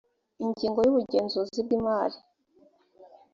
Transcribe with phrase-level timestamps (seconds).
[0.43, 2.17] ingingo ya ubugenzuzi bw imari